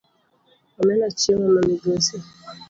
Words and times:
Omena 0.79 1.07
chiemo 1.19 1.47
ma 1.53 1.61
migosi. 1.67 2.17